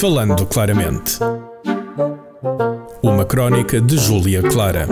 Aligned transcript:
Falando 0.00 0.46
Claramente. 0.46 1.18
Uma 3.02 3.24
crónica 3.24 3.80
de 3.80 3.98
Júlia 3.98 4.40
Clara. 4.42 4.86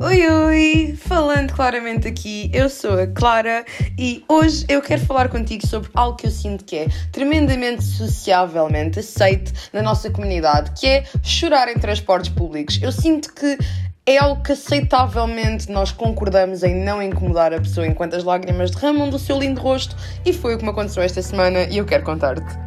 Oi, 0.00 0.26
oi! 0.26 0.98
Falando 0.98 1.52
claramente 1.52 2.08
aqui, 2.08 2.50
eu 2.54 2.70
sou 2.70 2.98
a 2.98 3.06
Clara 3.06 3.62
e 3.98 4.24
hoje 4.26 4.64
eu 4.70 4.80
quero 4.80 5.04
falar 5.04 5.28
contigo 5.28 5.66
sobre 5.66 5.90
algo 5.94 6.16
que 6.16 6.26
eu 6.26 6.30
sinto 6.30 6.64
que 6.64 6.76
é 6.76 6.88
tremendamente 7.12 7.84
sociavelmente 7.84 9.00
aceito 9.00 9.52
na 9.70 9.82
nossa 9.82 10.10
comunidade, 10.10 10.72
que 10.80 10.86
é 10.86 11.04
chorar 11.22 11.68
em 11.68 11.78
transportes 11.78 12.30
públicos. 12.30 12.80
Eu 12.80 12.90
sinto 12.90 13.34
que 13.34 13.58
é 14.06 14.16
algo 14.16 14.42
que 14.42 14.52
aceitavelmente 14.52 15.70
nós 15.70 15.92
concordamos 15.92 16.62
em 16.62 16.74
não 16.74 17.02
incomodar 17.02 17.52
a 17.52 17.60
pessoa 17.60 17.86
enquanto 17.86 18.16
as 18.16 18.24
lágrimas 18.24 18.70
derramam 18.70 19.10
do 19.10 19.18
seu 19.18 19.38
lindo 19.38 19.60
rosto 19.60 19.94
e 20.24 20.32
foi 20.32 20.54
o 20.54 20.58
que 20.58 20.64
me 20.64 20.70
aconteceu 20.70 21.02
esta 21.02 21.20
semana 21.20 21.64
e 21.64 21.76
eu 21.76 21.84
quero 21.84 22.02
contar-te. 22.02 22.63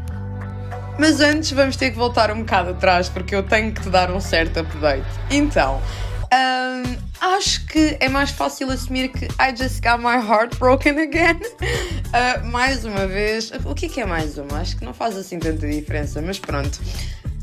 Mas 0.99 1.21
antes 1.21 1.51
vamos 1.51 1.75
ter 1.75 1.91
que 1.91 1.97
voltar 1.97 2.31
um 2.31 2.39
bocado 2.39 2.71
atrás 2.71 3.07
porque 3.07 3.35
eu 3.35 3.43
tenho 3.43 3.71
que 3.71 3.81
te 3.81 3.89
dar 3.89 4.11
um 4.11 4.19
certo 4.19 4.59
update. 4.59 5.05
Então, 5.29 5.81
um, 6.33 6.97
acho 7.21 7.65
que 7.67 7.97
é 7.99 8.09
mais 8.09 8.31
fácil 8.31 8.69
assumir 8.71 9.09
que 9.09 9.25
I 9.25 9.55
just 9.55 9.81
got 9.81 9.99
my 9.99 10.15
heart 10.15 10.57
broken 10.57 10.99
again. 10.99 11.39
Uh, 11.39 12.45
mais 12.51 12.83
uma 12.83 13.05
vez. 13.05 13.51
O 13.63 13.75
que 13.75 13.85
é 13.85 13.89
que 13.89 14.01
é 14.01 14.05
mais 14.05 14.37
uma? 14.37 14.59
Acho 14.59 14.77
que 14.77 14.83
não 14.83 14.93
faz 14.93 15.15
assim 15.15 15.39
tanta 15.39 15.67
diferença, 15.67 16.21
mas 16.21 16.39
pronto. 16.39 16.79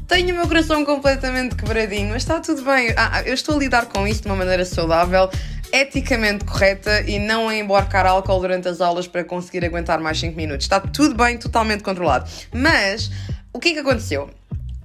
Tenho 0.07 0.35
o 0.35 0.39
meu 0.39 0.47
coração 0.47 0.85
completamente 0.85 1.55
quebradinho, 1.55 2.11
mas 2.11 2.23
está 2.23 2.39
tudo 2.41 2.63
bem. 2.63 2.91
Ah, 2.97 3.11
ah, 3.15 3.23
eu 3.23 3.33
estou 3.33 3.57
a 3.57 3.59
lidar 3.59 3.87
com 3.87 4.07
isso 4.07 4.21
de 4.21 4.27
uma 4.27 4.37
maneira 4.37 4.65
saudável, 4.65 5.31
eticamente 5.73 6.45
correta 6.45 7.01
e 7.03 7.19
não 7.19 7.49
a 7.49 7.57
embarcar 7.57 8.05
álcool 8.05 8.39
durante 8.39 8.69
as 8.69 8.83
aulas 8.83 9.09
para 9.09 9.25
conseguir 9.25 9.65
aguentar 9.65 9.99
mais 10.01 10.21
5 10.21 10.37
minutos. 10.37 10.67
Está 10.67 10.79
tudo 10.79 11.15
bem, 11.15 11.39
totalmente 11.39 11.83
controlado. 11.83 12.29
Mas 12.53 13.11
o 13.55 13.61
que 13.61 13.69
é 13.69 13.73
que 13.73 13.79
aconteceu? 13.79 14.29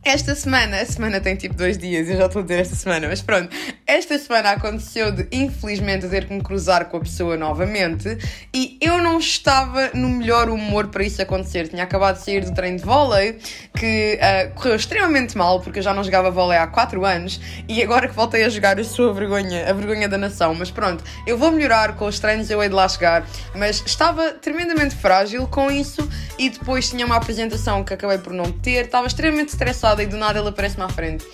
Esta 0.03 0.33
semana, 0.33 0.79
a 0.79 0.85
semana 0.85 1.19
tem 1.19 1.35
tipo 1.35 1.53
dois 1.55 1.77
dias, 1.77 2.07
eu 2.07 2.15
já 2.15 2.27
estou 2.27 2.39
a 2.39 2.43
dizer 2.43 2.61
esta 2.61 2.75
semana, 2.75 3.09
mas 3.09 3.21
pronto. 3.21 3.53
Esta 3.85 4.17
semana 4.17 4.51
aconteceu 4.51 5.11
de, 5.11 5.27
infelizmente, 5.29 6.07
ter 6.07 6.25
que 6.25 6.33
me 6.33 6.41
cruzar 6.41 6.85
com 6.85 6.97
a 6.97 6.99
pessoa 7.01 7.35
novamente 7.35 8.17
e 8.53 8.77
eu 8.79 8.99
não 8.99 9.19
estava 9.19 9.89
no 9.93 10.07
melhor 10.07 10.49
humor 10.49 10.87
para 10.87 11.03
isso 11.03 11.21
acontecer. 11.21 11.67
Tinha 11.67 11.83
acabado 11.83 12.17
de 12.17 12.23
sair 12.23 12.45
do 12.45 12.53
treino 12.53 12.77
de 12.77 12.85
vôlei, 12.85 13.39
que 13.77 14.17
uh, 14.21 14.53
correu 14.55 14.75
extremamente 14.75 15.37
mal, 15.37 15.59
porque 15.59 15.79
eu 15.79 15.83
já 15.83 15.93
não 15.93 16.03
jogava 16.03 16.31
vôlei 16.31 16.57
há 16.57 16.65
4 16.65 17.03
anos 17.03 17.41
e 17.67 17.83
agora 17.83 18.07
que 18.07 18.15
voltei 18.15 18.45
a 18.45 18.49
jogar 18.49 18.79
eu 18.79 18.85
sou 18.85 19.09
a 19.09 19.13
vergonha, 19.13 19.69
a 19.69 19.73
vergonha 19.73 20.07
da 20.07 20.17
nação. 20.17 20.55
Mas 20.55 20.71
pronto, 20.71 21.03
eu 21.27 21.37
vou 21.37 21.51
melhorar 21.51 21.97
com 21.97 22.05
os 22.05 22.19
treinos, 22.19 22.49
eu 22.49 22.63
hei 22.63 22.69
de 22.69 22.75
lá 22.75 22.87
chegar. 22.87 23.27
Mas 23.53 23.83
estava 23.85 24.31
tremendamente 24.31 24.95
frágil 24.95 25.45
com 25.47 25.69
isso 25.69 26.07
e 26.37 26.49
depois 26.49 26.89
tinha 26.89 27.05
uma 27.05 27.17
apresentação 27.17 27.83
que 27.83 27.93
acabei 27.93 28.17
por 28.17 28.31
não 28.31 28.49
ter, 28.49 28.85
estava 28.85 29.05
extremamente 29.05 29.49
estressada 29.49 29.88
e 29.97 30.05
do 30.05 30.17
nada 30.17 30.39
ele 30.39 30.49
aparece-me 30.49 30.83
à 30.83 30.89
frente. 30.89 31.25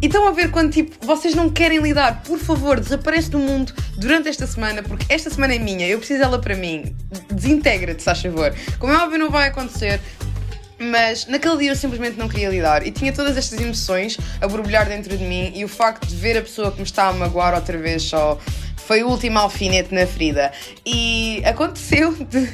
E 0.00 0.06
estão 0.06 0.28
a 0.28 0.30
ver 0.30 0.50
quando 0.50 0.72
tipo, 0.72 0.94
vocês 1.04 1.34
não 1.34 1.50
querem 1.50 1.80
lidar, 1.80 2.22
por 2.22 2.38
favor, 2.38 2.78
desaparece 2.78 3.30
do 3.30 3.38
mundo 3.38 3.72
durante 3.96 4.28
esta 4.28 4.46
semana, 4.46 4.80
porque 4.82 5.04
esta 5.08 5.28
semana 5.28 5.54
é 5.54 5.58
minha, 5.58 5.88
eu 5.88 5.98
preciso 5.98 6.20
dela 6.20 6.38
para 6.38 6.54
mim. 6.54 6.94
Desintegra-te, 7.32 8.02
se 8.02 8.14
favor. 8.14 8.54
Como 8.78 8.92
é 8.92 8.96
óbvio, 8.96 9.18
não 9.18 9.28
vai 9.28 9.48
acontecer, 9.48 10.00
mas 10.78 11.26
naquele 11.26 11.56
dia 11.56 11.72
eu 11.72 11.76
simplesmente 11.76 12.16
não 12.16 12.28
queria 12.28 12.48
lidar 12.48 12.86
e 12.86 12.92
tinha 12.92 13.12
todas 13.12 13.36
estas 13.36 13.60
emoções 13.60 14.16
a 14.40 14.46
borbulhar 14.46 14.88
dentro 14.88 15.16
de 15.16 15.24
mim 15.24 15.52
e 15.54 15.64
o 15.64 15.68
facto 15.68 16.06
de 16.06 16.14
ver 16.14 16.38
a 16.38 16.42
pessoa 16.42 16.70
que 16.70 16.78
me 16.78 16.84
está 16.84 17.08
a 17.08 17.12
magoar 17.12 17.54
outra 17.54 17.76
vez 17.76 18.04
só 18.04 18.38
foi 18.88 19.02
o 19.02 19.08
último 19.08 19.38
alfinete 19.38 19.94
na 19.94 20.06
ferida. 20.06 20.50
E 20.86 21.42
aconteceu 21.44 22.10
de 22.24 22.48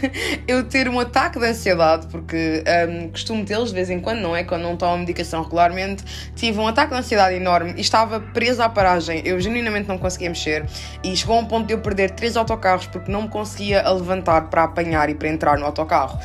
eu 0.48 0.64
ter 0.64 0.88
um 0.88 0.98
ataque 0.98 1.38
de 1.38 1.46
ansiedade, 1.46 2.08
porque 2.08 2.64
um, 2.88 3.08
costumo 3.10 3.44
tê-los 3.44 3.68
de 3.68 3.76
vez 3.76 3.88
em 3.88 4.00
quando, 4.00 4.18
não 4.18 4.34
é? 4.34 4.42
Quando 4.42 4.62
não 4.62 4.76
tomo 4.76 4.98
medicação 4.98 5.44
regularmente, 5.44 6.02
tive 6.34 6.58
um 6.58 6.66
ataque 6.66 6.92
de 6.92 6.98
ansiedade 6.98 7.36
enorme 7.36 7.74
e 7.76 7.80
estava 7.80 8.18
presa 8.18 8.64
à 8.64 8.68
paragem. 8.68 9.22
Eu 9.24 9.38
genuinamente 9.38 9.86
não 9.86 9.96
conseguia 9.96 10.28
mexer 10.28 10.66
e 11.04 11.16
chegou 11.16 11.36
a 11.36 11.38
um 11.38 11.46
ponto 11.46 11.68
de 11.68 11.72
eu 11.72 11.78
perder 11.78 12.10
três 12.10 12.36
autocarros 12.36 12.88
porque 12.88 13.12
não 13.12 13.22
me 13.22 13.28
conseguia 13.28 13.88
levantar 13.88 14.50
para 14.50 14.64
apanhar 14.64 15.08
e 15.08 15.14
para 15.14 15.28
entrar 15.28 15.56
no 15.56 15.64
autocarro. 15.64 16.18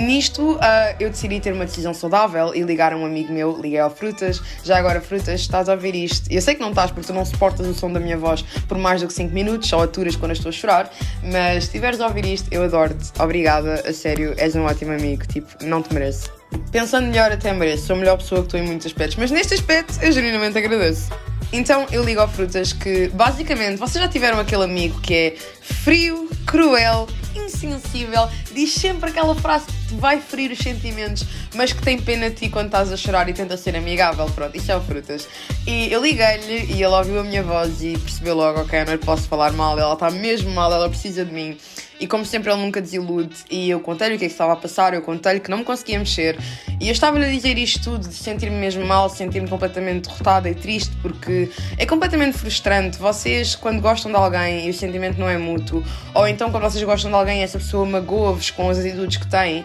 Nisto, 0.00 0.54
uh, 0.54 0.60
eu 1.00 1.10
decidi 1.10 1.40
ter 1.40 1.52
uma 1.52 1.64
decisão 1.64 1.92
saudável 1.92 2.54
e 2.54 2.62
ligar 2.62 2.92
a 2.92 2.96
um 2.96 3.04
amigo 3.04 3.32
meu, 3.32 3.60
liguei 3.60 3.78
ao 3.78 3.90
Frutas. 3.90 4.40
Já 4.62 4.78
agora, 4.78 5.00
Frutas, 5.00 5.40
estás 5.40 5.68
a 5.68 5.72
ouvir 5.72 5.94
isto? 5.94 6.30
Eu 6.30 6.40
sei 6.40 6.54
que 6.54 6.60
não 6.60 6.70
estás 6.70 6.90
porque 6.90 7.06
tu 7.06 7.12
não 7.12 7.24
suportas 7.24 7.66
o 7.66 7.74
som 7.74 7.90
da 7.92 7.98
minha 7.98 8.16
voz 8.16 8.42
por 8.68 8.78
mais 8.78 9.00
do 9.00 9.08
que 9.08 9.12
5 9.12 9.34
minutos, 9.34 9.68
só 9.68 9.82
aturas 9.82 10.14
quando 10.14 10.32
estou 10.32 10.50
a 10.50 10.52
chorar, 10.52 10.92
mas 11.22 11.64
se 11.64 11.70
estiveres 11.70 12.00
a 12.00 12.06
ouvir 12.06 12.24
isto, 12.26 12.48
eu 12.52 12.62
adoro-te. 12.62 13.10
Obrigada, 13.20 13.82
a 13.86 13.92
sério, 13.92 14.34
és 14.36 14.54
um 14.54 14.64
ótimo 14.64 14.92
amigo, 14.92 15.26
tipo, 15.26 15.48
não 15.64 15.82
te 15.82 15.92
mereço. 15.92 16.30
Pensando 16.70 17.08
melhor, 17.08 17.32
até 17.32 17.52
mereço, 17.52 17.86
sou 17.86 17.96
a 17.96 17.98
melhor 17.98 18.18
pessoa 18.18 18.40
que 18.42 18.46
estou 18.46 18.60
em 18.60 18.64
muitos 18.64 18.86
aspectos, 18.86 19.16
mas 19.16 19.30
neste 19.30 19.54
aspecto 19.54 19.98
eu 20.02 20.12
genuinamente 20.12 20.56
agradeço. 20.56 21.10
Então 21.52 21.86
eu 21.90 22.04
ligo 22.04 22.20
ao 22.20 22.28
Frutas 22.28 22.72
que, 22.72 23.08
basicamente, 23.08 23.78
vocês 23.78 24.02
já 24.02 24.08
tiveram 24.08 24.38
aquele 24.38 24.64
amigo 24.64 25.00
que 25.00 25.14
é 25.14 25.34
frio, 25.60 26.28
cruel 26.46 27.08
insensível, 27.48 28.28
diz 28.52 28.74
sempre 28.74 29.10
aquela 29.10 29.34
frase 29.34 29.66
que 29.66 29.88
te 29.88 29.94
vai 29.94 30.20
ferir 30.20 30.52
os 30.52 30.58
sentimentos, 30.58 31.24
mas 31.54 31.72
que 31.72 31.82
tem 31.82 31.98
pena 31.98 32.30
de 32.30 32.36
ti 32.36 32.48
quando 32.48 32.66
estás 32.66 32.92
a 32.92 32.96
chorar 32.96 33.28
e 33.28 33.32
tenta 33.32 33.56
ser 33.56 33.76
amigável. 33.76 34.26
Pronto, 34.26 34.56
isso 34.56 34.70
é 34.70 34.76
o 34.76 34.80
Frutas. 34.80 35.28
E 35.66 35.92
eu 35.92 36.02
liguei-lhe 36.02 36.72
e 36.72 36.82
ele 36.82 36.86
ouviu 36.86 37.20
a 37.20 37.24
minha 37.24 37.42
voz 37.42 37.82
e 37.82 37.96
percebeu 37.98 38.34
logo: 38.34 38.60
ok, 38.60 38.84
não 38.84 38.92
lhe 38.92 38.98
posso 38.98 39.26
falar 39.28 39.52
mal, 39.52 39.78
ela 39.78 39.94
está 39.94 40.10
mesmo 40.10 40.50
mal, 40.50 40.72
ela 40.72 40.88
precisa 40.88 41.24
de 41.24 41.32
mim. 41.32 41.56
E 42.00 42.06
como 42.06 42.24
sempre, 42.24 42.52
ele 42.52 42.60
nunca 42.60 42.80
desilude. 42.80 43.34
E 43.50 43.70
eu 43.70 43.80
contei-lhe 43.80 44.14
o 44.14 44.18
que 44.18 44.24
é 44.24 44.28
que 44.28 44.32
estava 44.32 44.52
a 44.52 44.56
passar, 44.56 44.94
eu 44.94 45.02
contei-lhe 45.02 45.40
que 45.40 45.50
não 45.50 45.58
me 45.58 45.64
conseguia 45.64 45.98
mexer. 45.98 46.38
E 46.80 46.86
eu 46.86 46.92
estava-lhe 46.92 47.24
a 47.24 47.28
dizer 47.28 47.58
isto 47.58 47.82
tudo, 47.82 48.08
de 48.08 48.14
sentir-me 48.14 48.56
mesmo 48.56 48.84
mal, 48.86 49.08
sentir-me 49.10 49.48
completamente 49.48 50.08
derrotada 50.08 50.48
e 50.48 50.54
triste, 50.54 50.94
porque 51.02 51.50
é 51.76 51.84
completamente 51.84 52.38
frustrante. 52.38 52.98
Vocês, 52.98 53.56
quando 53.56 53.80
gostam 53.80 54.12
de 54.12 54.16
alguém 54.16 54.66
e 54.66 54.70
o 54.70 54.74
sentimento 54.74 55.18
não 55.18 55.28
é 55.28 55.36
mútuo, 55.36 55.82
ou 56.14 56.28
então 56.28 56.50
quando 56.50 56.62
vocês 56.62 56.84
gostam 56.84 57.10
de 57.10 57.16
alguém 57.16 57.37
essa 57.42 57.58
pessoa 57.58 57.84
magoa-vos 57.84 58.50
com 58.50 58.68
as 58.68 58.78
atitudes 58.78 59.16
que 59.16 59.26
têm, 59.26 59.64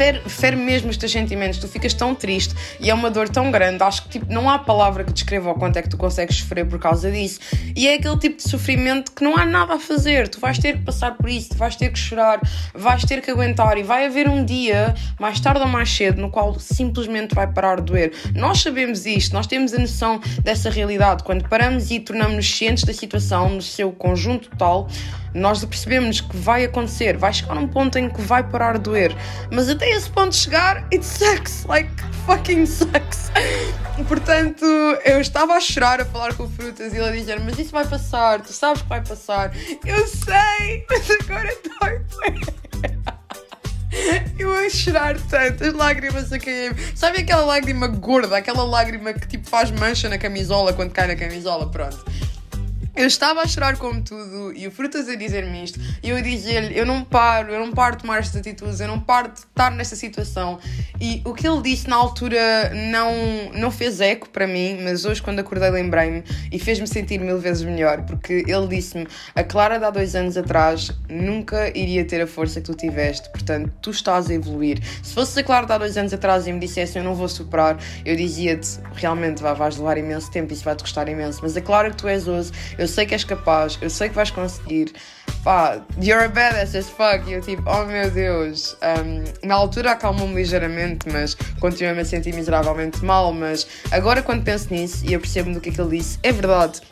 fere, 0.00 0.20
fere 0.26 0.56
mesmo 0.56 0.88
os 0.88 0.96
teus 0.96 1.12
sentimentos, 1.12 1.58
tu 1.58 1.68
ficas 1.68 1.92
tão 1.92 2.14
triste 2.14 2.54
e 2.80 2.88
é 2.88 2.94
uma 2.94 3.10
dor 3.10 3.28
tão 3.28 3.50
grande. 3.50 3.82
Acho 3.82 4.04
que 4.04 4.08
tipo, 4.08 4.32
não 4.32 4.48
há 4.48 4.58
palavra 4.58 5.04
que 5.04 5.12
descreva 5.12 5.50
o 5.50 5.54
quanto 5.54 5.76
é 5.76 5.82
que 5.82 5.90
tu 5.90 5.98
consegues 5.98 6.36
sofrer 6.36 6.66
por 6.66 6.78
causa 6.78 7.10
disso. 7.10 7.38
E 7.76 7.86
é 7.86 7.94
aquele 7.94 8.16
tipo 8.16 8.36
de 8.38 8.48
sofrimento 8.48 9.12
que 9.12 9.22
não 9.22 9.36
há 9.36 9.44
nada 9.44 9.74
a 9.74 9.78
fazer. 9.78 10.28
Tu 10.28 10.40
vais 10.40 10.58
ter 10.58 10.78
que 10.78 10.84
passar 10.84 11.16
por 11.16 11.28
isso, 11.28 11.50
tu 11.50 11.56
vais 11.56 11.76
ter 11.76 11.90
que 11.90 11.98
chorar, 11.98 12.40
vais 12.74 13.04
ter 13.04 13.20
que 13.20 13.30
aguentar 13.30 13.76
e 13.76 13.82
vai 13.82 14.06
haver 14.06 14.26
um 14.26 14.42
dia, 14.42 14.94
mais 15.18 15.38
tarde 15.38 15.60
ou 15.60 15.68
mais 15.68 15.90
cedo, 15.90 16.20
no 16.20 16.30
qual 16.30 16.58
simplesmente 16.58 17.34
vai 17.34 17.46
parar 17.46 17.76
de 17.76 17.82
doer. 17.84 18.12
Nós 18.34 18.62
sabemos 18.62 19.04
isto, 19.04 19.34
nós 19.34 19.46
temos 19.46 19.74
a 19.74 19.78
noção 19.78 20.18
dessa 20.42 20.70
realidade. 20.70 21.24
Quando 21.24 21.46
paramos 21.48 21.90
e 21.90 22.00
tornamos-nos 22.00 22.50
cientes 22.50 22.84
da 22.84 22.94
situação 22.94 23.50
no 23.50 23.62
seu 23.62 23.92
conjunto 23.92 24.48
total, 24.48 24.88
nós 25.34 25.64
percebemos 25.64 26.20
que 26.20 26.36
vai 26.36 26.64
acontecer, 26.64 27.16
vai 27.16 27.32
chegar 27.32 27.56
um 27.56 27.68
ponto 27.68 27.98
em 27.98 28.08
que 28.08 28.20
vai 28.20 28.42
parar 28.42 28.74
de 28.74 28.80
doer, 28.80 29.16
mas 29.50 29.68
até 29.68 29.88
esse 29.90 30.10
ponto 30.10 30.34
chegar, 30.34 30.86
it 30.92 31.04
sucks, 31.04 31.64
like 31.64 31.90
fucking 32.26 32.66
sucks. 32.66 33.30
Portanto, 34.08 34.64
eu 35.04 35.20
estava 35.20 35.54
a 35.54 35.60
chorar 35.60 36.00
a 36.00 36.04
falar 36.04 36.34
com 36.34 36.48
frutas 36.48 36.92
e 36.92 36.96
ele 36.96 37.08
a 37.08 37.12
dizer: 37.12 37.40
Mas 37.40 37.58
isso 37.58 37.70
vai 37.70 37.86
passar, 37.86 38.40
tu 38.40 38.52
sabes 38.52 38.82
que 38.82 38.88
vai 38.88 39.02
passar. 39.02 39.52
Eu 39.84 40.06
sei, 40.06 40.86
mas 40.88 41.10
agora 41.10 41.54
dói. 41.80 42.00
Eu 44.38 44.52
a 44.54 44.70
chorar 44.70 45.18
tanto, 45.28 45.64
as 45.64 45.74
lágrimas 45.74 46.32
a 46.32 46.38
cair. 46.38 46.74
Sabe 46.94 47.18
aquela 47.18 47.44
lágrima 47.44 47.88
gorda, 47.88 48.36
aquela 48.36 48.62
lágrima 48.62 49.12
que 49.12 49.26
tipo 49.26 49.48
faz 49.48 49.70
mancha 49.70 50.08
na 50.08 50.16
camisola 50.16 50.72
quando 50.72 50.92
cai 50.92 51.08
na 51.08 51.16
camisola? 51.16 51.68
Pronto. 51.68 52.04
Eu 53.00 53.06
estava 53.06 53.40
a 53.40 53.46
chorar 53.46 53.78
como 53.78 54.02
tudo 54.02 54.52
e 54.54 54.66
o 54.66 54.70
Frutas 54.70 55.08
a 55.08 55.14
dizer-me 55.14 55.64
isto 55.64 55.80
e 56.02 56.10
eu 56.10 56.18
a 56.18 56.20
dizer-lhe: 56.20 56.78
Eu 56.78 56.84
não 56.84 57.02
paro, 57.02 57.50
eu 57.50 57.58
não 57.58 57.72
paro 57.72 57.96
de 57.96 58.02
tomar 58.02 58.18
estas 58.18 58.36
atitudes, 58.36 58.78
eu 58.78 58.86
não 58.86 59.00
paro 59.00 59.28
de 59.28 59.38
estar 59.38 59.70
nesta 59.70 59.96
situação. 59.96 60.58
E 61.00 61.22
o 61.24 61.32
que 61.32 61.48
ele 61.48 61.62
disse 61.62 61.88
na 61.88 61.96
altura 61.96 62.74
não, 62.92 63.10
não 63.54 63.70
fez 63.70 64.02
eco 64.02 64.28
para 64.28 64.46
mim, 64.46 64.80
mas 64.82 65.06
hoje, 65.06 65.22
quando 65.22 65.38
acordei, 65.38 65.70
lembrei-me 65.70 66.22
e 66.52 66.58
fez-me 66.58 66.86
sentir 66.86 67.18
mil 67.20 67.38
vezes 67.38 67.62
melhor, 67.62 68.02
porque 68.02 68.44
ele 68.46 68.66
disse-me: 68.68 69.06
A 69.34 69.42
Clara 69.42 69.78
de 69.78 69.86
há 69.86 69.90
dois 69.90 70.14
anos 70.14 70.36
atrás 70.36 70.92
nunca 71.08 71.70
iria 71.74 72.04
ter 72.04 72.20
a 72.20 72.26
força 72.26 72.60
que 72.60 72.66
tu 72.66 72.74
tiveste, 72.74 73.30
portanto, 73.30 73.72
tu 73.80 73.92
estás 73.92 74.28
a 74.28 74.34
evoluir. 74.34 74.78
Se 75.02 75.14
fosse 75.14 75.40
a 75.40 75.42
Clara 75.42 75.66
de 75.66 75.72
há 75.72 75.78
dois 75.78 75.96
anos 75.96 76.12
atrás 76.12 76.46
e 76.46 76.52
me 76.52 76.60
dissesse 76.60 76.98
eu 76.98 77.02
não 77.02 77.14
vou 77.14 77.28
superar, 77.28 77.78
eu 78.04 78.14
dizia-te: 78.14 78.78
Realmente 78.92 79.42
vais 79.42 79.78
levar 79.78 79.96
imenso 79.96 80.30
tempo, 80.30 80.52
isso 80.52 80.64
vai-te 80.64 80.82
custar 80.82 81.08
imenso, 81.08 81.40
mas 81.40 81.56
a 81.56 81.62
Clara 81.62 81.88
que 81.88 81.96
tu 81.96 82.06
és 82.06 82.28
hoje 82.28 82.52
eu 82.76 82.89
sei 82.90 83.06
que 83.06 83.14
és 83.14 83.24
capaz, 83.24 83.78
eu 83.80 83.88
sei 83.88 84.08
que 84.08 84.14
vais 84.14 84.30
conseguir. 84.30 84.92
Pá, 85.42 85.80
you're 86.02 86.24
a 86.24 86.28
badass 86.28 86.74
as 86.74 86.90
fuck. 86.90 87.26
E 87.26 87.32
eu 87.32 87.40
tipo, 87.40 87.62
oh 87.66 87.86
meu 87.86 88.10
Deus. 88.10 88.76
Um, 88.82 89.46
na 89.46 89.54
altura 89.54 89.92
acalmou-me 89.92 90.34
ligeiramente, 90.34 91.08
mas 91.10 91.34
continuo-me 91.58 92.02
a 92.02 92.04
sentir 92.04 92.34
miseravelmente 92.34 93.02
mal. 93.02 93.32
Mas 93.32 93.66
agora, 93.90 94.22
quando 94.22 94.44
penso 94.44 94.72
nisso 94.72 95.04
e 95.06 95.14
eu 95.14 95.20
percebo 95.20 95.52
do 95.52 95.60
que 95.60 95.70
é 95.70 95.72
que 95.72 95.80
ele 95.80 95.96
disse, 95.96 96.18
é 96.22 96.32
verdade 96.32 96.82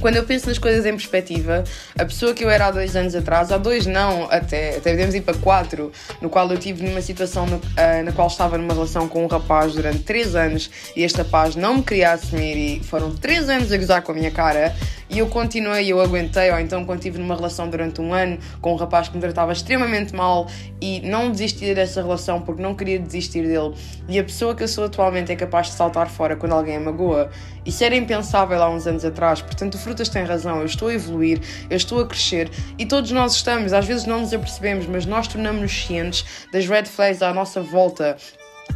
quando 0.00 0.16
eu 0.16 0.24
penso 0.24 0.48
nas 0.48 0.58
coisas 0.58 0.86
em 0.86 0.92
perspectiva, 0.92 1.62
a 1.98 2.04
pessoa 2.04 2.32
que 2.32 2.42
eu 2.42 2.50
era 2.50 2.66
há 2.66 2.70
dois 2.70 2.96
anos 2.96 3.14
atrás, 3.14 3.52
há 3.52 3.58
dois 3.58 3.86
não, 3.86 4.24
até, 4.30 4.76
até 4.76 4.92
podemos 4.92 5.14
ir 5.14 5.20
para 5.20 5.36
quatro, 5.36 5.92
no 6.20 6.30
qual 6.30 6.50
eu 6.50 6.58
tive 6.58 6.82
numa 6.82 7.02
situação 7.02 7.46
no, 7.46 7.56
uh, 7.56 8.04
na 8.04 8.12
qual 8.12 8.26
estava 8.26 8.56
numa 8.56 8.72
relação 8.72 9.06
com 9.06 9.24
um 9.24 9.26
rapaz 9.26 9.74
durante 9.74 10.00
três 10.00 10.34
anos 10.34 10.70
e 10.96 11.02
este 11.02 11.18
rapaz 11.18 11.54
não 11.54 11.76
me 11.76 11.82
queria 11.82 12.12
assumir 12.12 12.56
e 12.56 12.84
foram 12.84 13.14
três 13.14 13.48
anos 13.48 13.70
a 13.70 13.76
gozar 13.76 14.02
com 14.02 14.12
a 14.12 14.14
minha 14.14 14.30
cara 14.30 14.74
e 15.10 15.18
eu 15.18 15.26
continuei, 15.26 15.88
eu 15.88 16.00
aguentei, 16.00 16.50
ou 16.52 16.58
então 16.60 16.84
quando 16.84 17.00
estive 17.00 17.18
numa 17.18 17.34
relação 17.34 17.68
durante 17.68 18.00
um 18.00 18.14
ano 18.14 18.38
com 18.60 18.72
um 18.72 18.76
rapaz 18.76 19.08
que 19.08 19.16
me 19.16 19.20
tratava 19.20 19.52
extremamente 19.52 20.14
mal 20.14 20.46
e 20.80 21.00
não 21.00 21.30
desisti 21.30 21.74
dessa 21.74 22.00
relação 22.00 22.40
porque 22.40 22.62
não 22.62 22.74
queria 22.74 22.98
desistir 22.98 23.42
dele. 23.42 23.74
E 24.08 24.18
a 24.18 24.24
pessoa 24.24 24.54
que 24.54 24.62
eu 24.62 24.68
sou 24.68 24.84
atualmente 24.84 25.32
é 25.32 25.36
capaz 25.36 25.66
de 25.66 25.72
saltar 25.72 26.08
fora 26.08 26.36
quando 26.36 26.52
alguém 26.52 26.76
a 26.76 26.80
magoa. 26.80 27.30
Isso 27.66 27.82
era 27.84 27.94
impensável 27.94 28.62
há 28.62 28.70
uns 28.70 28.86
anos 28.86 29.04
atrás, 29.04 29.42
portanto 29.42 29.76
Frutas 29.76 30.08
tem 30.08 30.24
razão, 30.24 30.60
eu 30.60 30.66
estou 30.66 30.88
a 30.88 30.94
evoluir, 30.94 31.40
eu 31.68 31.76
estou 31.76 32.00
a 32.00 32.06
crescer 32.06 32.48
e 32.78 32.86
todos 32.86 33.10
nós 33.10 33.34
estamos, 33.34 33.72
às 33.72 33.84
vezes 33.84 34.06
não 34.06 34.20
nos 34.20 34.32
apercebemos, 34.32 34.86
mas 34.86 35.04
nós 35.04 35.28
tornamos-nos 35.28 35.72
cientes 35.72 36.24
das 36.52 36.66
red 36.66 36.84
flags 36.84 37.20
à 37.20 37.34
nossa 37.34 37.60
volta, 37.60 38.16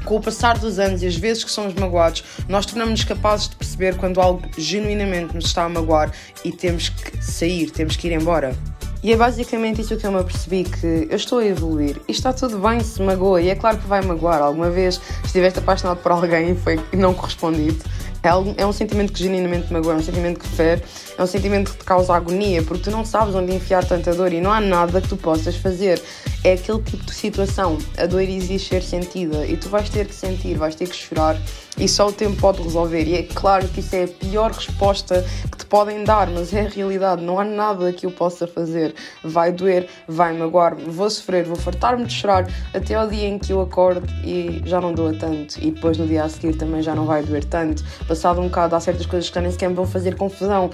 com 0.05 0.17
o 0.17 0.20
passar 0.20 0.58
dos 0.58 0.79
anos 0.79 1.02
e 1.02 1.06
as 1.06 1.17
vezes 1.17 1.44
que 1.44 1.50
somos 1.50 1.75
magoados, 1.75 2.25
nós 2.49 2.67
tornamos-nos 2.67 3.05
capazes 3.05 3.49
de 3.49 3.56
perceber 3.56 3.96
quando 3.96 4.20
algo 4.20 4.43
genuinamente 4.56 5.35
nos 5.35 5.46
está 5.46 5.64
a 5.64 5.69
magoar 5.69 6.12
e 6.44 6.52
temos 6.52 6.88
que 6.88 7.23
sair, 7.23 7.70
temos 7.70 7.96
que 7.96 8.08
ir 8.08 8.12
embora. 8.12 8.56
E 9.05 9.12
é 9.12 9.17
basicamente 9.19 9.82
isso 9.82 9.94
que 9.99 10.06
eu 10.06 10.11
me 10.11 10.19
apercebi, 10.19 10.64
que 10.64 11.06
eu 11.11 11.17
estou 11.17 11.38
a 11.38 11.44
evoluir 11.44 12.00
e 12.08 12.12
está 12.12 12.32
tudo 12.32 12.58
bem 12.58 12.81
se 12.81 13.02
magoa, 13.02 13.43
e 13.43 13.50
é 13.50 13.55
claro 13.55 13.76
que 13.76 13.87
vai 13.87 14.00
magoar. 14.00 14.41
Alguma 14.41 14.70
vez 14.70 14.99
estiveste 15.23 15.58
apaixonado 15.58 15.99
por 15.99 16.11
alguém 16.11 16.52
e 16.52 16.55
foi 16.55 16.81
não 16.94 17.12
correspondido, 17.12 17.85
é, 18.29 18.62
é 18.62 18.67
um 18.67 18.73
sentimento 18.73 19.12
que 19.12 19.23
genuinamente 19.23 19.73
magoa, 19.73 19.94
é 19.94 19.97
um 19.97 20.03
sentimento 20.03 20.41
que 20.41 20.49
fere, 20.49 20.82
é 21.17 21.23
um 21.23 21.26
sentimento 21.26 21.73
que 21.73 21.79
te 21.79 21.85
causa 21.85 22.15
agonia, 22.15 22.62
porque 22.62 22.85
tu 22.85 22.91
não 22.91 23.05
sabes 23.05 23.35
onde 23.35 23.55
enfiar 23.55 23.85
tanta 23.85 24.15
dor 24.15 24.32
e 24.32 24.41
não 24.41 24.50
há 24.50 24.61
nada 24.61 25.00
que 25.00 25.09
tu 25.09 25.17
possas 25.17 25.56
fazer. 25.56 26.00
É 26.43 26.55
aquele 26.55 26.82
tipo 26.82 27.05
de 27.05 27.15
situação. 27.15 27.79
A 27.97 28.06
dor 28.06 28.21
exige 28.21 28.67
ser 28.67 28.82
sentida 28.82 29.47
e 29.47 29.56
tu 29.56 29.69
vais 29.69 29.88
ter 29.88 30.06
que 30.06 30.15
sentir, 30.15 30.56
vais 30.56 30.75
ter 30.75 30.88
que 30.88 30.97
chorar 30.97 31.37
e 31.79 31.88
só 31.88 32.09
o 32.09 32.12
tempo 32.12 32.37
pode 32.37 32.62
resolver. 32.62 33.05
E 33.05 33.15
é 33.15 33.23
claro 33.23 33.67
que 33.69 33.81
isso 33.81 33.94
é 33.94 34.05
a 34.05 34.09
pior 34.09 34.53
resposta 34.53 35.25
te 35.64 35.66
podem 35.66 36.05
dar, 36.05 36.28
mas 36.28 36.52
é 36.52 36.66
a 36.66 36.69
realidade. 36.69 37.22
Não 37.22 37.40
há 37.40 37.44
nada 37.44 37.93
que 37.93 38.05
eu 38.06 38.11
possa 38.11 38.46
fazer. 38.46 38.94
Vai 39.25 39.50
doer, 39.50 39.88
vai 40.06 40.37
magoar-me, 40.37 40.84
vou 40.84 41.08
sofrer, 41.08 41.44
vou 41.44 41.56
fartar-me 41.56 42.05
de 42.05 42.12
chorar 42.12 42.46
até 42.75 42.94
ao 42.94 43.08
dia 43.08 43.26
em 43.26 43.38
que 43.38 43.52
eu 43.52 43.61
acordo 43.62 44.06
e 44.22 44.62
já 44.66 44.81
não 44.81 44.93
doa 44.93 45.14
tanto. 45.14 45.58
E 45.58 45.70
depois 45.70 45.96
no 45.96 46.06
dia 46.06 46.25
a 46.25 46.28
seguir 46.28 46.56
também 46.56 46.82
já 46.82 46.94
não 46.94 47.06
vai 47.06 47.22
doer 47.22 47.44
tanto. 47.44 47.82
Passado 48.06 48.40
um 48.40 48.49
bocado, 48.49 48.76
há 48.76 48.81
certas 48.81 49.06
coisas 49.06 49.31
que 49.31 49.40
nem 49.40 49.50
sequer 49.50 49.70
me 49.70 49.75
vão 49.75 49.87
fazer 49.87 50.16
confusão. 50.16 50.70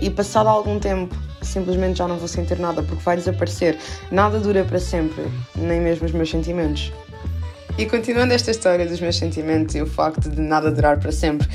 E 0.00 0.08
passado 0.08 0.48
algum 0.48 0.78
tempo, 0.78 1.14
simplesmente 1.42 1.98
já 1.98 2.08
não 2.08 2.16
vou 2.16 2.28
sentir 2.28 2.58
nada 2.58 2.82
porque 2.82 3.02
vai 3.02 3.16
desaparecer. 3.16 3.78
Nada 4.10 4.40
dura 4.40 4.64
para 4.64 4.80
sempre, 4.80 5.24
nem 5.54 5.80
mesmo 5.80 6.06
os 6.06 6.12
meus 6.12 6.30
sentimentos. 6.30 6.92
E 7.78 7.84
continuando 7.84 8.32
esta 8.32 8.50
história 8.50 8.86
dos 8.86 9.00
meus 9.00 9.16
sentimentos 9.16 9.74
e 9.74 9.82
o 9.82 9.86
facto 9.86 10.30
de 10.30 10.40
nada 10.40 10.72
durar 10.72 10.98
para 10.98 11.12
sempre, 11.12 11.46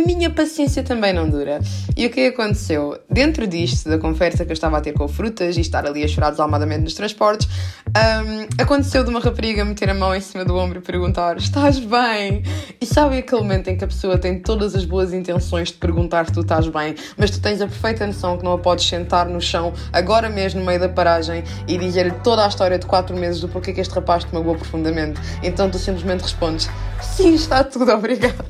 minha 0.00 0.30
paciência 0.30 0.82
também 0.82 1.12
não 1.12 1.28
dura. 1.28 1.60
E 1.96 2.06
o 2.06 2.10
que 2.10 2.26
aconteceu? 2.26 2.98
Dentro 3.08 3.46
disto, 3.46 3.88
da 3.88 3.98
conversa 3.98 4.44
que 4.44 4.50
eu 4.50 4.54
estava 4.54 4.78
a 4.78 4.80
ter 4.80 4.92
com 4.92 5.06
frutas 5.06 5.56
e 5.56 5.60
estar 5.60 5.86
ali 5.86 6.02
a 6.02 6.08
chorar 6.08 6.30
desalmadamente 6.30 6.82
nos 6.82 6.94
transportes, 6.94 7.48
um, 7.88 8.62
aconteceu 8.62 9.04
de 9.04 9.10
uma 9.10 9.20
rapariga 9.20 9.64
meter 9.64 9.90
a 9.90 9.94
mão 9.94 10.14
em 10.14 10.20
cima 10.20 10.44
do 10.44 10.56
ombro 10.56 10.78
e 10.78 10.82
perguntar: 10.82 11.36
Estás 11.36 11.78
bem? 11.78 12.42
E 12.80 12.86
sabe 12.86 13.18
aquele 13.18 13.42
momento 13.42 13.68
em 13.68 13.76
que 13.76 13.84
a 13.84 13.86
pessoa 13.86 14.18
tem 14.18 14.38
todas 14.38 14.74
as 14.74 14.84
boas 14.84 15.12
intenções 15.12 15.68
de 15.68 15.74
perguntar 15.74 16.26
se 16.26 16.32
tu 16.32 16.40
estás 16.40 16.68
bem, 16.68 16.94
mas 17.16 17.30
tu 17.30 17.40
tens 17.40 17.60
a 17.60 17.66
perfeita 17.66 18.06
noção 18.06 18.38
que 18.38 18.44
não 18.44 18.52
a 18.52 18.58
podes 18.58 18.86
sentar 18.86 19.28
no 19.28 19.40
chão 19.40 19.72
agora 19.92 20.28
mesmo 20.28 20.60
no 20.60 20.66
meio 20.66 20.80
da 20.80 20.88
paragem 20.88 21.44
e 21.66 21.78
dizer-lhe 21.78 22.12
toda 22.22 22.44
a 22.44 22.48
história 22.48 22.78
de 22.78 22.86
4 22.86 23.16
meses 23.16 23.40
do 23.40 23.48
porquê 23.48 23.72
que 23.72 23.80
este 23.80 23.94
rapaz 23.94 24.24
te 24.24 24.34
magoou 24.34 24.56
profundamente. 24.56 25.20
Então 25.42 25.70
tu 25.70 25.78
simplesmente 25.78 26.22
respondes: 26.22 26.68
Sim, 27.02 27.34
está 27.34 27.64
tudo, 27.64 27.90
obrigada. 27.92 28.44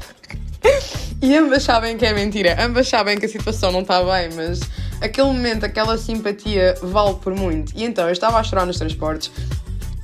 E 1.23 1.37
ambas 1.37 1.65
sabem 1.65 1.99
que 1.99 2.07
é 2.07 2.15
mentira, 2.15 2.57
ambas 2.65 2.89
sabem 2.89 3.19
que 3.19 3.27
a 3.27 3.29
situação 3.29 3.71
não 3.71 3.81
está 3.81 4.03
bem, 4.03 4.31
mas 4.35 4.61
aquele 5.03 5.27
momento, 5.27 5.65
aquela 5.65 5.99
simpatia 5.99 6.75
vale 6.81 7.15
por 7.17 7.35
muito. 7.35 7.73
E 7.77 7.85
então 7.85 8.07
eu 8.07 8.13
estava 8.13 8.39
a 8.39 8.43
chorar 8.43 8.65
nos 8.65 8.79
transportes 8.79 9.31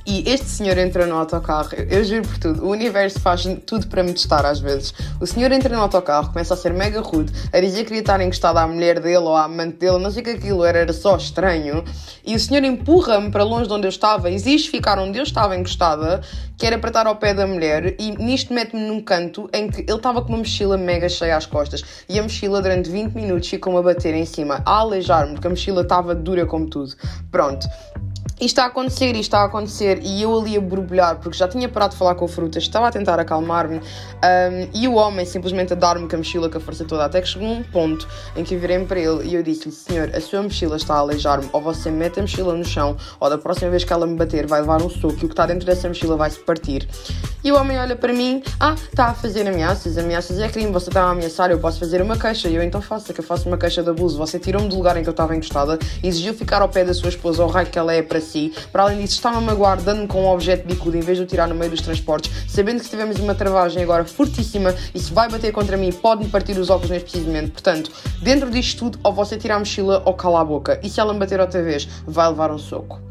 e 0.07 0.23
este 0.25 0.45
senhor 0.45 0.77
entra 0.77 1.05
no 1.05 1.17
autocarro, 1.17 1.71
eu 1.89 2.01
juro 2.01 2.21
por 2.25 2.37
tudo, 2.37 2.65
o 2.65 2.69
universo 2.69 3.19
faz 3.19 3.43
tudo 3.65 3.87
para 3.87 4.01
me 4.01 4.13
testar 4.13 4.45
às 4.45 4.57
vezes. 4.57 4.93
O 5.19 5.27
senhor 5.27 5.51
entra 5.51 5.75
no 5.75 5.81
autocarro, 5.81 6.31
começa 6.31 6.53
a 6.53 6.57
ser 6.57 6.71
mega 6.71 7.01
rude, 7.01 7.33
a 7.51 7.59
dizer 7.59 7.79
que 7.79 7.87
queria 7.87 7.99
estar 7.99 8.21
encostado 8.21 8.55
à 8.55 8.65
mulher 8.65 9.01
dele 9.01 9.17
ou 9.17 9.35
à 9.35 9.43
amante 9.43 9.79
dele, 9.79 9.97
não 9.97 10.09
sei 10.09 10.21
o 10.21 10.23
que 10.23 10.31
aquilo 10.31 10.63
era, 10.63 10.79
era 10.79 10.93
só 10.93 11.17
estranho. 11.17 11.83
E 12.25 12.35
o 12.35 12.39
senhor 12.39 12.63
empurra-me 12.63 13.29
para 13.31 13.43
longe 13.43 13.67
de 13.67 13.73
onde 13.73 13.85
eu 13.85 13.89
estava, 13.89 14.31
exige 14.31 14.69
ficar 14.69 14.97
onde 14.97 15.17
eu 15.17 15.23
estava 15.23 15.57
encostada, 15.57 16.21
que 16.57 16.65
era 16.65 16.79
para 16.79 16.89
estar 16.89 17.05
ao 17.05 17.17
pé 17.17 17.33
da 17.33 17.45
mulher, 17.45 17.95
e 17.99 18.11
nisto 18.11 18.53
mete-me 18.53 18.83
num 18.83 19.01
canto 19.01 19.49
em 19.53 19.69
que 19.69 19.81
ele 19.81 19.91
estava 19.91 20.21
com 20.21 20.29
uma 20.29 20.37
mochila 20.37 20.77
mega 20.77 21.09
cheia 21.09 21.35
às 21.35 21.45
costas. 21.45 21.83
E 22.07 22.17
a 22.17 22.23
mochila 22.23 22.61
durante 22.61 22.89
20 22.89 23.13
minutos 23.13 23.49
ficou-me 23.49 23.79
a 23.79 23.81
bater 23.81 24.13
em 24.13 24.25
cima, 24.25 24.61
a 24.65 24.79
aleijar-me, 24.79 25.33
porque 25.33 25.47
a 25.47 25.49
mochila 25.49 25.81
estava 25.81 26.15
dura 26.15 26.45
como 26.45 26.65
tudo. 26.69 26.95
Pronto. 27.29 27.67
Isto 28.39 28.59
a 28.59 28.65
acontecer, 28.65 29.09
isto 29.15 29.21
está 29.21 29.39
a 29.39 29.45
acontecer, 29.45 29.99
e 30.03 30.21
eu 30.21 30.39
ali 30.39 30.55
a 30.55 30.61
borbulhar, 30.61 31.17
porque 31.17 31.35
já 31.35 31.47
tinha 31.47 31.67
parado 31.67 31.93
de 31.93 31.97
falar 31.97 32.13
com 32.13 32.25
o 32.25 32.27
Frutas, 32.27 32.61
estava 32.61 32.87
a 32.87 32.91
tentar 32.91 33.19
acalmar-me, 33.19 33.77
um, 33.77 33.81
e 34.75 34.87
o 34.87 34.93
homem 34.93 35.25
simplesmente 35.25 35.73
a 35.73 35.75
dar-me 35.75 36.07
com 36.07 36.15
a 36.15 36.19
mochila 36.19 36.47
com 36.47 36.59
a 36.59 36.61
força 36.61 36.85
toda, 36.85 37.03
até 37.05 37.19
que 37.19 37.27
chegou 37.27 37.47
um 37.47 37.63
ponto 37.63 38.07
em 38.35 38.43
que 38.43 38.53
eu 38.53 38.59
virei 38.59 38.77
para 38.85 38.99
ele 38.99 39.27
e 39.27 39.33
eu 39.33 39.41
disse-lhe: 39.41 39.73
Senhor, 39.73 40.15
a 40.15 40.21
sua 40.21 40.43
mochila 40.43 40.77
está 40.77 40.93
a 40.93 40.99
aleijar-me, 40.99 41.49
ou 41.51 41.59
você 41.59 41.89
mete 41.89 42.19
a 42.19 42.21
mochila 42.21 42.53
no 42.53 42.63
chão, 42.63 42.95
ou 43.19 43.27
da 43.27 43.39
próxima 43.39 43.71
vez 43.71 43.83
que 43.83 43.91
ela 43.91 44.05
me 44.05 44.15
bater 44.15 44.45
vai 44.45 44.61
levar 44.61 44.83
um 44.83 44.89
soco 44.89 45.13
e 45.13 45.25
o 45.25 45.27
que 45.29 45.33
está 45.33 45.47
dentro 45.47 45.65
dessa 45.65 45.87
mochila 45.87 46.15
vai 46.15 46.29
se 46.29 46.39
partir. 46.39 46.87
E 47.43 47.51
o 47.51 47.55
homem 47.55 47.77
olha 47.77 47.95
para 47.95 48.11
mim: 48.11 48.41
Ah, 48.59 48.73
está 48.73 49.05
a 49.05 49.13
fazer 49.13 49.47
ameaças, 49.47 49.97
ameaças 49.97 50.39
é 50.39 50.49
crime, 50.49 50.71
você 50.71 50.89
está 50.89 51.03
a 51.03 51.11
ameaçar, 51.11 51.51
eu 51.51 51.59
posso 51.59 51.79
fazer 51.79 52.01
uma 52.01 52.17
queixa, 52.17 52.49
e 52.49 52.55
eu 52.55 52.63
então 52.63 52.81
faço, 52.81 53.13
que 53.13 53.19
eu 53.19 53.23
faço 53.23 53.47
uma 53.47 53.57
queixa 53.57 53.83
de 53.83 53.89
abuso. 53.89 54.17
Você 54.17 54.39
tirou-me 54.39 54.67
do 54.67 54.75
lugar 54.75 54.97
em 54.97 55.03
que 55.03 55.09
eu 55.09 55.11
estava 55.11 55.35
encostada, 55.35 55.77
exigiu 56.03 56.33
ficar 56.33 56.61
ao 56.61 56.69
pé 56.69 56.83
da 56.83 56.93
sua 56.93 57.09
esposa, 57.09 57.43
ao 57.43 57.49
raio 57.49 57.67
que 57.67 57.77
ela 57.77 57.93
é 57.93 58.01
para 58.01 58.19
si. 58.19 58.53
Para 58.71 58.83
além 58.83 59.01
disso, 59.01 59.15
está-me 59.15 59.37
a 59.37 59.41
magoar 59.41 59.81
dando-me 59.81 60.07
com 60.07 60.23
um 60.23 60.27
objeto 60.27 60.67
bicudo 60.67 60.97
em 60.97 61.01
vez 61.01 61.17
de 61.17 61.23
o 61.23 61.27
tirar 61.27 61.47
no 61.47 61.55
meio 61.55 61.71
dos 61.71 61.81
transportes, 61.81 62.31
sabendo 62.47 62.81
que 62.81 62.89
tivemos 62.89 63.19
uma 63.19 63.35
travagem 63.35 63.83
agora 63.83 64.03
fortíssima 64.05 64.73
e 64.93 64.99
se 64.99 65.13
vai 65.13 65.29
bater 65.29 65.51
contra 65.51 65.77
mim 65.77 65.91
pode-me 65.91 66.29
partir 66.29 66.57
os 66.57 66.69
óculos 66.69 66.89
neste 66.89 67.11
precisamente. 67.11 67.51
Portanto, 67.51 67.91
dentro 68.21 68.49
disto 68.49 68.77
tudo, 68.77 68.99
ou 69.03 69.13
você 69.13 69.37
tira 69.37 69.55
a 69.55 69.59
mochila 69.59 70.01
ou 70.05 70.13
cala 70.13 70.41
a 70.41 70.45
boca. 70.45 70.79
E 70.83 70.89
se 70.89 70.99
ela 70.99 71.13
me 71.13 71.19
bater 71.19 71.39
outra 71.39 71.61
vez, 71.63 71.87
vai 72.05 72.27
levar 72.27 72.51
um 72.51 72.57
soco. 72.57 73.06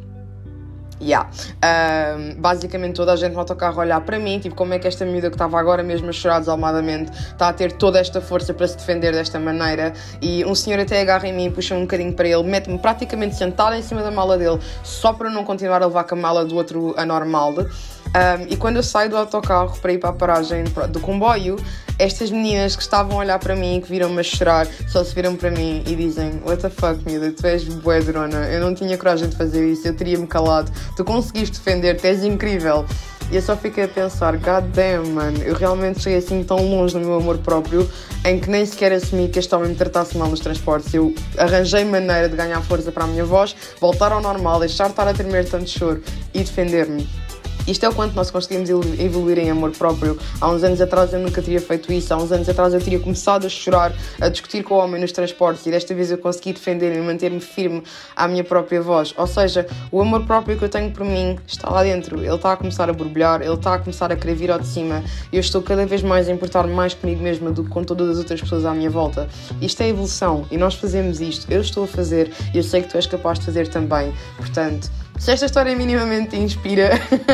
Yeah. 1.00 1.28
Um, 1.62 2.40
basicamente 2.40 2.94
toda 2.94 3.12
a 3.12 3.16
gente 3.16 3.34
no 3.34 3.40
autocarro 3.40 3.80
olhar 3.80 4.00
para 4.00 4.18
mim, 4.18 4.38
tipo, 4.38 4.54
como 4.54 4.72
é 4.72 4.78
que 4.78 4.88
esta 4.88 5.04
miúda 5.04 5.28
que 5.28 5.34
estava 5.34 5.58
agora 5.58 5.82
mesmo 5.82 6.08
a 6.08 6.12
chorar 6.12 6.38
desalmadamente 6.38 7.12
está 7.12 7.48
a 7.48 7.52
ter 7.52 7.72
toda 7.72 7.98
esta 7.98 8.20
força 8.20 8.54
para 8.54 8.66
se 8.66 8.76
defender 8.76 9.12
desta 9.12 9.38
maneira 9.38 9.92
e 10.22 10.44
um 10.44 10.54
senhor 10.54 10.80
até 10.80 11.00
agarra 11.00 11.28
em 11.28 11.34
mim, 11.34 11.50
puxa 11.50 11.74
um 11.74 11.82
bocadinho 11.82 12.14
para 12.14 12.26
ele, 12.26 12.42
mete-me 12.44 12.78
praticamente 12.78 13.36
sentada 13.36 13.76
em 13.76 13.82
cima 13.82 14.02
da 14.02 14.10
mala 14.10 14.38
dele 14.38 14.58
só 14.82 15.12
para 15.12 15.28
não 15.28 15.44
continuar 15.44 15.82
a 15.82 15.86
levar 15.86 16.04
com 16.04 16.14
a 16.14 16.18
mala 16.18 16.44
do 16.44 16.56
outro 16.56 16.94
anormal. 16.96 17.54
Um, 17.58 18.46
e 18.48 18.56
quando 18.56 18.76
eu 18.76 18.82
saio 18.82 19.10
do 19.10 19.16
autocarro 19.16 19.78
para 19.78 19.92
ir 19.92 19.98
para 19.98 20.10
a 20.10 20.12
paragem 20.12 20.64
do 20.90 21.00
comboio, 21.00 21.56
estas 21.98 22.30
meninas 22.30 22.76
que 22.76 22.82
estavam 22.82 23.16
a 23.16 23.20
olhar 23.20 23.38
para 23.38 23.56
mim 23.56 23.76
e 23.76 23.80
que 23.80 23.88
viram-me 23.88 24.20
a 24.20 24.22
chorar, 24.22 24.66
só 24.88 25.02
se 25.02 25.14
viram 25.14 25.36
para 25.36 25.50
mim 25.50 25.82
e 25.86 25.96
dizem: 25.96 26.40
What 26.44 26.62
the 26.62 26.70
fuck, 26.70 27.00
miúda, 27.06 27.32
tu 27.32 27.46
és 27.46 27.64
bué 27.64 28.00
drona, 28.00 28.46
eu 28.46 28.60
não 28.60 28.74
tinha 28.74 28.96
coragem 28.98 29.28
de 29.28 29.36
fazer 29.36 29.66
isso, 29.70 29.86
eu 29.88 29.96
teria-me 29.96 30.26
calado, 30.26 30.70
tu 30.96 31.04
conseguiste 31.04 31.58
defender, 31.58 31.96
tu 31.96 32.06
és 32.06 32.24
incrível. 32.24 32.84
E 33.30 33.34
eu 33.34 33.42
só 33.42 33.56
fiquei 33.56 33.84
a 33.84 33.88
pensar, 33.88 34.36
god 34.36 34.64
damn, 34.72 35.08
mano, 35.08 35.42
eu 35.42 35.56
realmente 35.56 36.00
cheguei 36.00 36.18
assim 36.18 36.44
tão 36.44 36.58
longe 36.58 36.94
no 36.94 37.00
meu 37.00 37.14
amor 37.14 37.38
próprio 37.38 37.90
em 38.24 38.38
que 38.38 38.48
nem 38.48 38.64
sequer 38.64 38.92
assumi 38.92 39.28
que 39.28 39.40
este 39.40 39.52
homem 39.52 39.70
me 39.70 39.74
tratasse 39.74 40.16
mal 40.16 40.28
nos 40.28 40.38
transportes. 40.38 40.94
Eu 40.94 41.12
arranjei 41.36 41.84
maneira 41.84 42.28
de 42.28 42.36
ganhar 42.36 42.62
força 42.62 42.92
para 42.92 43.02
a 43.02 43.06
minha 43.08 43.24
voz, 43.24 43.56
voltar 43.80 44.12
ao 44.12 44.20
normal, 44.20 44.60
deixar 44.60 44.84
de 44.84 44.90
estar 44.90 45.08
a 45.08 45.12
tremer 45.12 45.48
tanto 45.48 45.68
choro 45.68 46.02
e 46.32 46.38
defender-me. 46.38 47.25
Isto 47.66 47.84
é 47.84 47.88
o 47.88 47.94
quanto 47.94 48.14
nós 48.14 48.30
conseguimos 48.30 48.70
evoluir 48.70 49.38
em 49.38 49.50
amor 49.50 49.72
próprio. 49.72 50.16
Há 50.40 50.48
uns 50.48 50.62
anos 50.62 50.80
atrás 50.80 51.12
eu 51.12 51.18
nunca 51.18 51.42
teria 51.42 51.60
feito 51.60 51.92
isso, 51.92 52.14
há 52.14 52.16
uns 52.16 52.30
anos 52.30 52.48
atrás 52.48 52.72
eu 52.72 52.80
teria 52.80 53.00
começado 53.00 53.44
a 53.44 53.48
chorar, 53.48 53.92
a 54.20 54.28
discutir 54.28 54.62
com 54.62 54.74
o 54.74 54.78
homem 54.78 55.00
nos 55.00 55.10
transportes 55.10 55.66
e 55.66 55.70
desta 55.72 55.92
vez 55.92 56.12
eu 56.12 56.18
consegui 56.18 56.52
defender 56.52 56.96
e 56.96 57.00
manter-me 57.00 57.40
firme 57.40 57.82
à 58.14 58.28
minha 58.28 58.44
própria 58.44 58.80
voz. 58.80 59.12
Ou 59.16 59.26
seja, 59.26 59.66
o 59.90 60.00
amor 60.00 60.24
próprio 60.24 60.56
que 60.56 60.64
eu 60.64 60.68
tenho 60.68 60.92
por 60.92 61.04
mim 61.04 61.38
está 61.44 61.68
lá 61.68 61.82
dentro, 61.82 62.22
ele 62.22 62.34
está 62.34 62.52
a 62.52 62.56
começar 62.56 62.88
a 62.88 62.92
borbulhar, 62.92 63.42
ele 63.42 63.54
está 63.54 63.74
a 63.74 63.78
começar 63.78 64.12
a 64.12 64.16
querer 64.16 64.34
vir 64.34 64.50
ao 64.52 64.60
de 64.60 64.66
cima 64.66 65.02
e 65.32 65.36
eu 65.36 65.40
estou 65.40 65.60
cada 65.60 65.84
vez 65.84 66.02
mais 66.02 66.28
a 66.28 66.32
importar-me 66.32 66.72
mais 66.72 66.94
comigo 66.94 67.20
mesma 67.20 67.50
do 67.50 67.64
que 67.64 67.70
com 67.70 67.82
todas 67.82 68.10
as 68.10 68.18
outras 68.18 68.40
pessoas 68.40 68.64
à 68.64 68.72
minha 68.72 68.90
volta. 68.90 69.28
Isto 69.60 69.82
é 69.82 69.88
evolução 69.88 70.46
e 70.52 70.56
nós 70.56 70.74
fazemos 70.74 71.20
isto, 71.20 71.50
eu 71.50 71.60
estou 71.60 71.82
a 71.82 71.86
fazer 71.88 72.30
e 72.54 72.58
eu 72.58 72.62
sei 72.62 72.82
que 72.82 72.88
tu 72.88 72.96
és 72.96 73.06
capaz 73.06 73.40
de 73.40 73.46
fazer 73.46 73.66
também. 73.66 74.12
Portanto, 74.36 74.88
Se 75.18 75.32
esta 75.32 75.46
história 75.46 75.74
minimamente 75.74 76.30
te 76.30 76.36
inspira, 76.36 76.90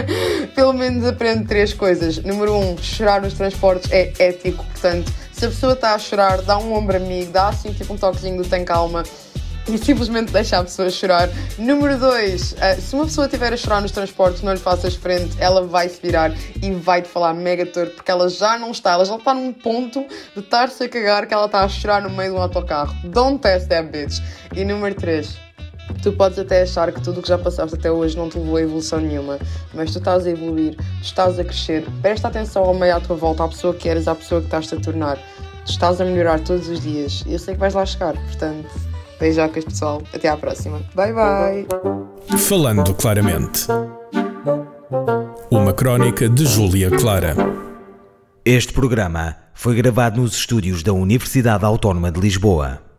pelo 0.55 0.73
menos 0.73 1.05
aprende 1.05 1.45
três 1.45 1.75
coisas. 1.75 2.19
Número 2.19 2.55
um, 2.55 2.79
chorar 2.79 3.21
nos 3.21 3.35
transportes 3.35 3.91
é 3.91 4.13
ético, 4.19 4.65
portanto, 4.65 5.13
se 5.33 5.47
a 5.47 5.49
pessoa 5.49 5.73
está 5.73 5.95
a 5.95 5.99
chorar, 5.99 6.43
dá 6.43 6.57
um 6.59 6.73
ombro 6.73 6.97
amigo, 6.97 7.33
dá 7.33 7.49
assim 7.49 7.73
tipo 7.73 7.93
um 7.93 7.97
toquezinho 7.97 8.43
do 8.43 8.49
tem 8.49 8.65
calma 8.65 9.03
e 9.69 9.79
simplesmente 9.79 10.33
deixa 10.33 10.59
a 10.59 10.65
pessoa 10.65 10.91
chorar. 10.91 11.29
Número 11.59 11.99
2, 11.99 12.53
uh, 12.53 12.81
se 12.81 12.95
uma 12.95 13.05
pessoa 13.05 13.27
estiver 13.27 13.53
a 13.53 13.57
chorar 13.57 13.81
nos 13.81 13.93
transportes, 13.93 14.43
não 14.43 14.53
lhe 14.53 14.59
faças 14.59 14.95
frente, 14.95 15.37
ela 15.39 15.67
vai 15.67 15.89
se 15.89 16.01
virar 16.01 16.33
e 16.63 16.71
vai-te 16.73 17.09
falar 17.09 17.35
mega 17.35 17.67
torto, 17.67 17.95
porque 17.95 18.11
ela 18.11 18.29
já 18.29 18.59
não 18.59 18.71
está, 18.71 18.93
ela 18.93 19.05
já 19.05 19.17
está 19.17 19.35
num 19.35 19.53
ponto 19.53 20.05
de 20.35 20.41
estar-se 20.41 20.85
a 20.85 20.89
cagar 20.89 21.27
que 21.27 21.35
ela 21.35 21.47
está 21.47 21.63
a 21.63 21.69
chorar 21.69 22.03
no 22.03 22.11
meio 22.11 22.33
de 22.33 22.39
um 22.39 22.43
autocarro. 22.43 22.95
Don't 23.05 23.41
test 23.41 23.69
that 23.69 23.89
bitch. 23.89 24.21
E 24.55 24.65
número 24.65 24.95
3, 24.95 25.39
Tu 26.03 26.13
podes 26.13 26.39
até 26.39 26.63
achar 26.63 26.91
que 26.93 27.01
tudo 27.01 27.21
o 27.21 27.23
que 27.23 27.29
já 27.29 27.39
passaste 27.39 27.75
até 27.75 27.91
hoje 27.91 28.17
não 28.17 28.29
te 28.29 28.39
levou 28.39 28.57
a 28.57 28.63
evolução 28.63 29.01
nenhuma, 29.01 29.39
mas 29.73 29.93
tu 29.93 29.99
estás 29.99 30.27
a 30.27 30.31
evoluir, 30.31 30.75
tu 30.77 31.03
estás 31.03 31.39
a 31.39 31.45
crescer. 31.45 31.85
Presta 32.01 32.29
atenção 32.29 32.65
ao 32.65 32.75
meio 32.75 32.97
à 32.97 33.01
tua 33.01 33.17
volta, 33.17 33.45
à 33.45 33.49
pessoa 33.49 33.75
que 33.75 33.89
eres, 33.89 34.09
à 34.09 34.15
pessoa 34.15 34.41
que 34.41 34.47
estás 34.47 34.73
a 34.73 34.77
tornar. 34.77 35.19
Tu 35.65 35.71
estás 35.71 36.01
a 36.01 36.05
melhorar 36.05 36.41
todos 36.41 36.69
os 36.69 36.81
dias 36.81 37.23
e 37.27 37.35
eu 37.35 37.39
sei 37.39 37.55
que 37.55 37.61
vais 37.61 37.75
lá 37.75 37.87
chegar, 37.87 38.15
portanto, 38.15 38.69
beijocas 39.21 39.65
pessoal. 39.65 40.03
Até 40.13 40.29
à 40.29 40.37
próxima. 40.37 40.81
Bye 40.95 41.13
bye. 41.13 42.37
Falando 42.37 42.95
claramente. 42.95 43.67
Uma 45.51 45.73
crónica 45.73 46.29
de 46.29 46.45
Júlia 46.47 46.91
Clara. 46.91 47.37
Este 48.45 48.73
programa 48.73 49.37
foi 49.55 49.77
gravado 49.77 50.21
nos 50.21 50.35
estúdios 50.35 50.83
da 50.83 50.93
Universidade 50.93 51.65
Autónoma 51.65 52.11
de 52.11 52.21
Lisboa. 52.21 52.92